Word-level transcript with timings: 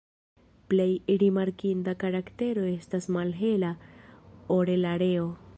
Plej 0.73 0.93
rimarkinda 1.23 1.95
karaktero 2.05 2.65
estas 2.71 3.09
malhela 3.19 3.73
orelareo. 4.61 5.33